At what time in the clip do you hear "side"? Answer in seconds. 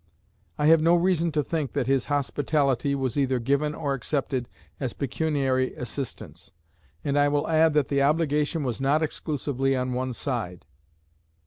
10.13-10.65